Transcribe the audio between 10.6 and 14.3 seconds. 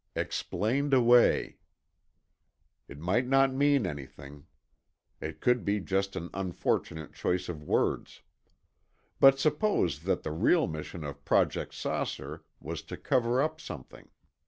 mission of Project "Saucer" was to cover up something.